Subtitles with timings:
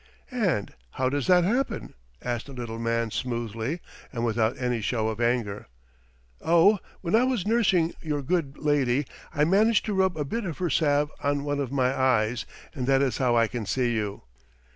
[0.31, 1.93] "And how does that happen?"
[2.23, 3.81] asked the little man smoothly,
[4.11, 5.67] and without any show of anger.
[6.43, 10.57] "Oh, when I was nursing your good lady, I managed to rub a bit of
[10.57, 14.23] her salve on one of my eyes, and that is how I can see you."